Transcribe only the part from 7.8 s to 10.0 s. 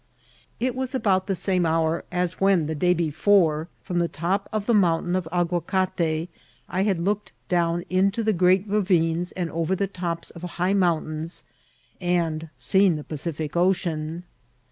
into great ravines and over the